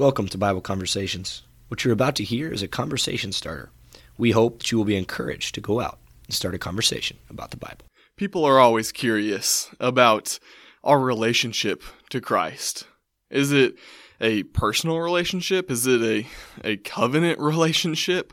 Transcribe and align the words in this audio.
Welcome 0.00 0.28
to 0.28 0.38
Bible 0.38 0.62
Conversations. 0.62 1.42
What 1.68 1.84
you're 1.84 1.92
about 1.92 2.16
to 2.16 2.24
hear 2.24 2.50
is 2.50 2.62
a 2.62 2.68
conversation 2.68 3.32
starter. 3.32 3.68
We 4.16 4.30
hope 4.30 4.60
that 4.60 4.72
you 4.72 4.78
will 4.78 4.86
be 4.86 4.96
encouraged 4.96 5.54
to 5.56 5.60
go 5.60 5.78
out 5.78 5.98
and 6.26 6.34
start 6.34 6.54
a 6.54 6.58
conversation 6.58 7.18
about 7.28 7.50
the 7.50 7.58
Bible. 7.58 7.84
People 8.16 8.46
are 8.46 8.58
always 8.58 8.92
curious 8.92 9.68
about 9.78 10.38
our 10.82 10.98
relationship 10.98 11.82
to 12.08 12.18
Christ. 12.18 12.86
Is 13.28 13.52
it 13.52 13.74
a 14.22 14.44
personal 14.44 15.00
relationship? 15.00 15.70
Is 15.70 15.86
it 15.86 16.00
a, 16.00 16.26
a 16.64 16.76
covenant 16.78 17.38
relationship? 17.38 18.32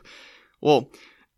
Well, 0.62 0.90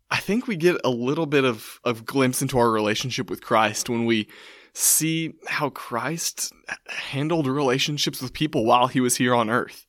I 0.09 0.21
think 0.21 0.47
we 0.47 0.55
get 0.55 0.77
a 0.85 0.89
little 0.89 1.25
bit 1.25 1.43
of, 1.43 1.81
of 1.83 2.05
glimpse 2.05 2.41
into 2.41 2.57
our 2.57 2.71
relationship 2.71 3.29
with 3.29 3.41
Christ 3.41 3.89
when 3.89 4.05
we 4.05 4.29
see 4.73 5.33
how 5.47 5.71
Christ 5.71 6.53
handled 6.87 7.47
relationships 7.47 8.21
with 8.21 8.31
people 8.31 8.63
while 8.63 8.87
he 8.87 9.01
was 9.01 9.17
here 9.17 9.35
on 9.35 9.49
earth. 9.49 9.87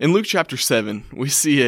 In 0.00 0.12
Luke 0.12 0.26
chapter 0.26 0.56
7, 0.56 1.06
we 1.12 1.28
see 1.28 1.62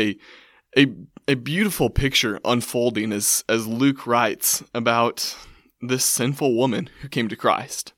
a, 0.77 0.81
a, 0.81 0.87
a 1.27 1.35
beautiful 1.35 1.91
picture 1.91 2.39
unfolding 2.45 3.13
as, 3.13 3.45
as 3.49 3.67
Luke 3.67 4.07
writes 4.07 4.63
about 4.73 5.37
this 5.81 6.05
sinful 6.05 6.55
woman 6.55 6.89
who 7.01 7.09
came 7.09 7.29
to 7.29 7.35
Christ. 7.35 7.93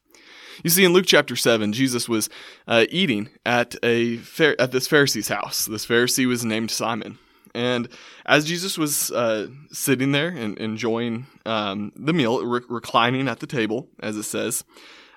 You 0.64 0.70
see, 0.70 0.84
in 0.84 0.92
Luke 0.92 1.06
chapter 1.06 1.34
seven, 1.34 1.72
Jesus 1.72 2.08
was 2.08 2.28
uh, 2.68 2.84
eating 2.88 3.30
at 3.44 3.74
a 3.82 4.20
at 4.58 4.70
this 4.70 4.86
Pharisee's 4.86 5.28
house. 5.28 5.66
This 5.66 5.86
Pharisee 5.86 6.26
was 6.26 6.44
named 6.44 6.70
Simon, 6.70 7.18
and 7.54 7.88
as 8.26 8.44
Jesus 8.44 8.78
was 8.78 9.10
uh, 9.10 9.48
sitting 9.72 10.12
there 10.12 10.28
and 10.28 10.56
enjoying 10.58 11.26
um, 11.46 11.90
the 11.96 12.12
meal, 12.12 12.44
re- 12.46 12.60
reclining 12.68 13.28
at 13.28 13.40
the 13.40 13.46
table, 13.46 13.88
as 14.00 14.16
it 14.16 14.24
says, 14.24 14.62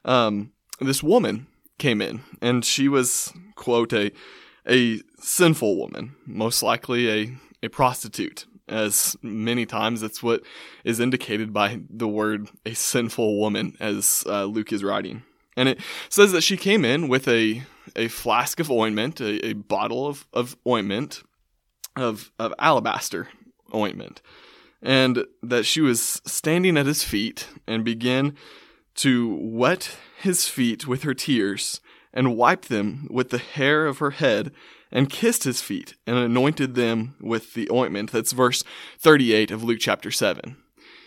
um, 0.05 0.51
this 0.79 1.03
woman 1.03 1.47
came 1.77 2.01
in, 2.01 2.21
and 2.41 2.65
she 2.65 2.87
was 2.87 3.31
quote 3.55 3.93
a 3.93 4.11
a 4.67 5.01
sinful 5.25 5.77
woman, 5.77 6.15
most 6.25 6.61
likely 6.61 7.09
a 7.09 7.37
a 7.63 7.69
prostitute, 7.69 8.45
as 8.67 9.17
many 9.21 9.65
times 9.65 10.01
that's 10.01 10.23
what 10.23 10.43
is 10.83 10.99
indicated 10.99 11.51
by 11.51 11.81
the 11.89 12.07
word 12.07 12.49
a 12.65 12.73
sinful 12.73 13.39
woman, 13.39 13.75
as 13.79 14.23
uh, 14.27 14.45
Luke 14.45 14.71
is 14.71 14.83
writing. 14.83 15.23
And 15.57 15.69
it 15.69 15.79
says 16.09 16.31
that 16.31 16.41
she 16.41 16.57
came 16.57 16.85
in 16.85 17.07
with 17.07 17.27
a, 17.27 17.63
a 17.95 18.07
flask 18.07 18.59
of 18.59 18.71
ointment, 18.71 19.19
a, 19.19 19.45
a 19.45 19.53
bottle 19.53 20.07
of, 20.07 20.27
of 20.33 20.57
ointment, 20.67 21.23
of, 21.95 22.31
of 22.37 22.53
alabaster 22.59 23.29
ointment, 23.73 24.21
and 24.81 25.25
that 25.41 25.65
she 25.65 25.81
was 25.81 26.21
standing 26.25 26.77
at 26.77 26.85
his 26.85 27.03
feet 27.03 27.47
and 27.65 27.83
began 27.83 28.35
to 28.95 29.35
wet 29.41 29.97
his 30.19 30.47
feet 30.47 30.87
with 30.87 31.03
her 31.03 31.13
tears 31.13 31.81
and 32.13 32.37
wiped 32.37 32.69
them 32.69 33.07
with 33.09 33.29
the 33.29 33.37
hair 33.37 33.85
of 33.85 33.97
her 33.97 34.11
head 34.11 34.51
and 34.91 35.09
kissed 35.09 35.43
his 35.43 35.61
feet 35.61 35.95
and 36.05 36.17
anointed 36.17 36.75
them 36.75 37.15
with 37.19 37.53
the 37.53 37.69
ointment. 37.71 38.11
That's 38.11 38.31
verse 38.31 38.63
38 38.99 39.51
of 39.51 39.63
Luke 39.63 39.79
chapter 39.79 40.11
7 40.11 40.57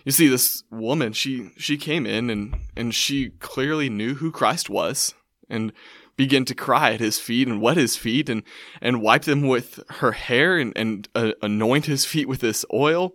you 0.09 0.13
see 0.13 0.29
this 0.29 0.65
woman 0.71 1.13
she 1.13 1.51
she 1.59 1.77
came 1.77 2.07
in 2.07 2.31
and 2.31 2.57
and 2.75 2.95
she 2.95 3.29
clearly 3.41 3.91
knew 3.91 4.15
who 4.15 4.31
Christ 4.31 4.71
was 4.71 5.15
and 5.51 5.71
began 6.17 6.47
to 6.47 6.55
cry 6.55 6.93
at 6.93 7.01
his 7.01 7.19
feet 7.19 7.47
and 7.47 7.61
wet 7.61 7.77
his 7.77 7.97
feet 7.97 8.31
and 8.31 8.43
and 8.81 9.03
wipe 9.03 9.25
them 9.25 9.43
with 9.43 9.81
her 10.01 10.13
hair 10.13 10.57
and 10.57 10.73
and 10.77 11.09
uh, 11.15 11.33
anoint 11.43 11.85
his 11.85 12.07
feet 12.07 12.27
with 12.27 12.41
this 12.41 12.65
oil. 12.73 13.15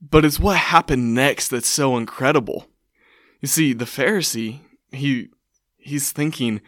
But 0.00 0.24
it's 0.24 0.38
what 0.38 0.56
happened 0.56 1.12
next 1.14 1.48
that's 1.48 1.68
so 1.68 1.96
incredible. 1.96 2.66
You 3.40 3.48
see 3.48 3.72
the 3.72 3.84
pharisee 3.84 4.60
he 4.92 5.28
he's 5.76 6.12
thinking 6.12 6.60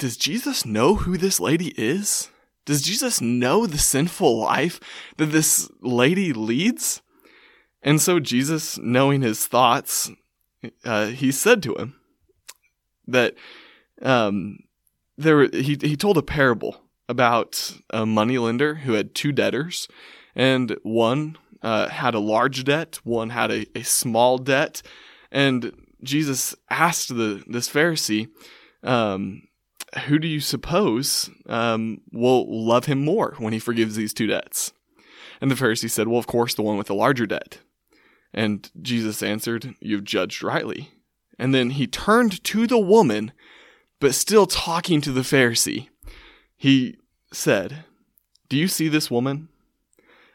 does 0.00 0.16
Jesus 0.16 0.64
know 0.64 0.94
who 0.94 1.18
this 1.18 1.38
lady 1.38 1.74
is? 1.76 2.30
Does 2.64 2.80
Jesus 2.80 3.20
know 3.20 3.66
the 3.66 3.78
sinful 3.78 4.38
life 4.40 4.80
that 5.18 5.26
this 5.26 5.70
lady 5.82 6.32
leads? 6.32 7.02
And 7.82 8.00
so 8.00 8.18
Jesus, 8.18 8.78
knowing 8.78 9.20
his 9.20 9.46
thoughts, 9.46 10.10
uh, 10.84 11.08
he 11.08 11.30
said 11.30 11.62
to 11.64 11.74
him 11.74 11.96
that 13.06 13.34
um, 14.00 14.60
there 15.18 15.48
he 15.48 15.76
he 15.80 15.96
told 15.96 16.16
a 16.16 16.22
parable 16.22 16.80
about 17.06 17.76
a 17.90 18.06
moneylender 18.06 18.76
who 18.76 18.94
had 18.94 19.14
two 19.14 19.32
debtors, 19.32 19.86
and 20.34 20.78
one 20.82 21.36
uh, 21.62 21.88
had 21.88 22.14
a 22.14 22.20
large 22.20 22.64
debt, 22.64 23.00
one 23.04 23.30
had 23.30 23.50
a, 23.50 23.66
a 23.74 23.82
small 23.82 24.38
debt, 24.38 24.80
and 25.30 25.72
Jesus 26.02 26.54
asked 26.70 27.08
the 27.08 27.42
this 27.46 27.68
Pharisee, 27.68 28.28
um, 28.82 29.42
"Who 30.06 30.18
do 30.18 30.28
you 30.28 30.40
suppose 30.40 31.30
um, 31.46 32.00
will 32.12 32.46
love 32.48 32.86
him 32.86 33.04
more 33.04 33.34
when 33.38 33.52
he 33.52 33.58
forgives 33.58 33.96
these 33.96 34.14
two 34.14 34.26
debts?" 34.26 34.72
And 35.40 35.50
the 35.50 35.54
Pharisee 35.54 35.90
said, 35.90 36.08
"Well, 36.08 36.18
of 36.18 36.26
course, 36.26 36.54
the 36.54 36.62
one 36.62 36.76
with 36.76 36.88
the 36.88 36.94
larger 36.94 37.26
debt." 37.26 37.58
And 38.32 38.70
Jesus 38.80 39.22
answered, 39.22 39.74
You've 39.80 40.04
judged 40.04 40.42
rightly. 40.42 40.90
And 41.38 41.54
then 41.54 41.70
he 41.70 41.86
turned 41.86 42.42
to 42.44 42.66
the 42.66 42.78
woman, 42.78 43.32
but 43.98 44.14
still 44.14 44.46
talking 44.46 45.00
to 45.00 45.12
the 45.12 45.22
Pharisee. 45.22 45.88
He 46.56 46.96
said, 47.32 47.84
Do 48.48 48.56
you 48.56 48.68
see 48.68 48.88
this 48.88 49.10
woman? 49.10 49.48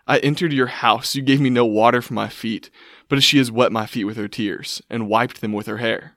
I 0.08 0.20
entered 0.20 0.54
your 0.54 0.68
house. 0.68 1.16
You 1.16 1.22
gave 1.22 1.42
me 1.42 1.50
no 1.50 1.66
water 1.66 2.02
for 2.02 2.14
my 2.14 2.28
feet, 2.28 2.70
but 3.08 3.24
she 3.24 3.38
has 3.38 3.52
wet 3.52 3.72
my 3.72 3.86
feet 3.86 4.04
with 4.04 4.18
her 4.18 4.28
tears 4.28 4.82
and 4.90 5.10
wiped 5.10 5.42
them 5.42 5.54
with 5.54 5.68
her 5.68 5.78
hair. 5.78 6.15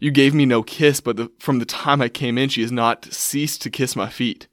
You 0.00 0.10
gave 0.10 0.34
me 0.34 0.46
no 0.46 0.62
kiss, 0.62 1.00
but 1.00 1.16
the, 1.16 1.30
from 1.38 1.58
the 1.58 1.64
time 1.64 2.00
I 2.00 2.08
came 2.08 2.38
in, 2.38 2.48
she 2.48 2.62
has 2.62 2.72
not 2.72 3.06
ceased 3.12 3.62
to 3.62 3.70
kiss 3.70 3.96
my 3.96 4.08
feet. 4.08 4.48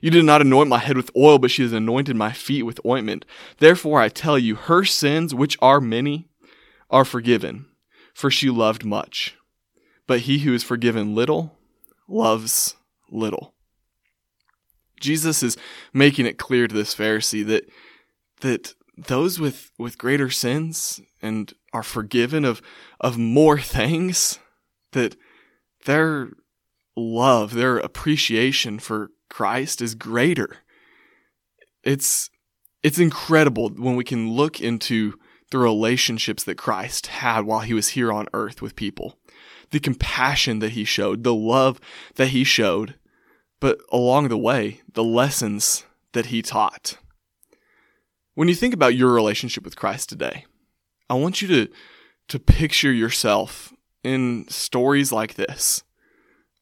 You 0.00 0.10
did 0.10 0.24
not 0.24 0.40
anoint 0.40 0.68
my 0.68 0.78
head 0.78 0.96
with 0.96 1.10
oil, 1.16 1.38
but 1.38 1.50
she 1.50 1.62
has 1.62 1.72
anointed 1.72 2.16
my 2.16 2.32
feet 2.32 2.64
with 2.64 2.84
ointment. 2.84 3.24
Therefore 3.58 4.00
I 4.00 4.08
tell 4.08 4.38
you, 4.38 4.54
her 4.54 4.84
sins, 4.84 5.34
which 5.34 5.56
are 5.62 5.80
many, 5.80 6.28
are 6.90 7.04
forgiven, 7.04 7.66
for 8.14 8.30
she 8.30 8.50
loved 8.50 8.84
much. 8.84 9.36
But 10.06 10.20
he 10.20 10.38
who 10.40 10.54
is 10.54 10.62
forgiven 10.62 11.14
little 11.14 11.56
loves 12.08 12.76
little. 13.10 13.54
Jesus 15.00 15.42
is 15.42 15.56
making 15.92 16.26
it 16.26 16.38
clear 16.38 16.66
to 16.66 16.74
this 16.74 16.94
Pharisee 16.94 17.44
that 17.46 17.68
that 18.40 18.74
those 18.96 19.38
with, 19.38 19.70
with 19.78 19.98
greater 19.98 20.30
sins 20.30 21.00
and 21.20 21.52
are 21.72 21.82
forgiven 21.82 22.44
of 22.44 22.62
of 23.00 23.18
more 23.18 23.58
things, 23.76 24.38
that 24.96 25.16
their 25.84 26.30
love, 26.96 27.54
their 27.54 27.78
appreciation 27.78 28.78
for 28.78 29.10
Christ 29.28 29.80
is 29.80 29.94
greater. 29.94 30.58
It's 31.84 32.30
it's 32.82 32.98
incredible 32.98 33.70
when 33.70 33.96
we 33.96 34.04
can 34.04 34.32
look 34.32 34.60
into 34.60 35.14
the 35.50 35.58
relationships 35.58 36.44
that 36.44 36.56
Christ 36.56 37.08
had 37.08 37.40
while 37.42 37.60
he 37.60 37.74
was 37.74 37.90
here 37.90 38.12
on 38.12 38.26
earth 38.32 38.60
with 38.60 38.76
people. 38.76 39.18
The 39.70 39.80
compassion 39.80 40.60
that 40.60 40.72
he 40.72 40.84
showed, 40.84 41.22
the 41.22 41.34
love 41.34 41.80
that 42.14 42.28
he 42.28 42.44
showed, 42.44 42.94
but 43.60 43.78
along 43.90 44.28
the 44.28 44.38
way, 44.38 44.82
the 44.92 45.04
lessons 45.04 45.84
that 46.12 46.26
he 46.26 46.42
taught. 46.42 46.98
When 48.34 48.48
you 48.48 48.54
think 48.54 48.74
about 48.74 48.96
your 48.96 49.12
relationship 49.12 49.64
with 49.64 49.76
Christ 49.76 50.08
today, 50.08 50.46
I 51.10 51.14
want 51.14 51.42
you 51.42 51.48
to 51.48 51.68
to 52.28 52.38
picture 52.38 52.92
yourself 52.92 53.72
in 54.06 54.46
stories 54.48 55.10
like 55.10 55.34
this 55.34 55.82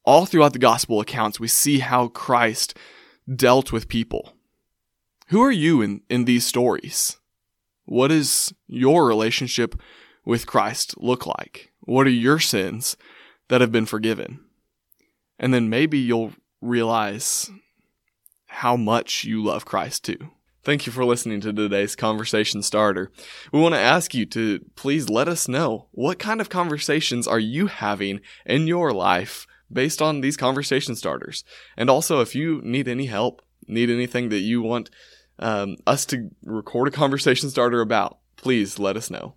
all 0.05 0.25
throughout 0.25 0.53
the 0.53 0.59
gospel 0.59 0.99
accounts, 0.99 1.39
we 1.39 1.47
see 1.47 1.79
how 1.79 2.07
Christ 2.07 2.77
dealt 3.33 3.71
with 3.71 3.87
people. 3.87 4.33
Who 5.27 5.41
are 5.41 5.51
you 5.51 5.81
in, 5.81 6.01
in 6.09 6.25
these 6.25 6.45
stories? 6.45 7.17
What 7.85 8.09
does 8.09 8.53
your 8.67 9.07
relationship 9.07 9.79
with 10.23 10.45
Christ 10.45 10.95
look 10.97 11.25
like? 11.25 11.71
What 11.81 12.07
are 12.07 12.11
your 12.11 12.39
sins 12.39 12.95
that 13.47 13.61
have 13.61 13.71
been 13.71 13.85
forgiven? 13.85 14.41
And 15.39 15.53
then 15.53 15.69
maybe 15.69 15.97
you'll 15.97 16.33
realize 16.61 17.49
how 18.47 18.77
much 18.77 19.23
you 19.23 19.43
love 19.43 19.65
Christ 19.65 20.03
too. 20.05 20.31
Thank 20.65 20.87
you 20.87 20.91
for 20.91 21.05
listening 21.05 21.41
to 21.41 21.53
today's 21.53 21.95
conversation 21.95 22.63
starter. 22.63 23.11
We 23.51 23.59
want 23.59 23.75
to 23.75 23.79
ask 23.79 24.15
you 24.15 24.25
to 24.25 24.65
please 24.75 25.09
let 25.09 25.27
us 25.27 25.47
know 25.47 25.85
what 25.91 26.17
kind 26.17 26.41
of 26.41 26.49
conversations 26.49 27.27
are 27.27 27.37
you 27.37 27.67
having 27.67 28.19
in 28.47 28.65
your 28.65 28.91
life 28.91 29.45
based 29.71 30.01
on 30.01 30.21
these 30.21 30.35
conversation 30.35 30.95
starters. 30.95 31.43
And 31.77 31.87
also, 31.87 32.19
if 32.19 32.33
you 32.33 32.61
need 32.63 32.87
any 32.87 33.05
help, 33.05 33.43
need 33.67 33.91
anything 33.91 34.29
that 34.29 34.39
you 34.39 34.63
want 34.63 34.89
um, 35.37 35.75
us 35.85 36.03
to 36.07 36.31
record 36.43 36.87
a 36.87 36.91
conversation 36.91 37.51
starter 37.51 37.81
about, 37.81 38.17
please 38.35 38.79
let 38.79 38.97
us 38.97 39.11
know. 39.11 39.33